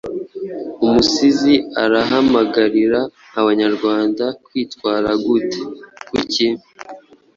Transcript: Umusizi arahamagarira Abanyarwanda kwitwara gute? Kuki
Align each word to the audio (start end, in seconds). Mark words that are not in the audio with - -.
Umusizi 0.85 1.53
arahamagarira 1.83 2.99
Abanyarwanda 3.39 4.25
kwitwara 4.45 5.09
gute? 5.25 5.61
Kuki 6.09 6.47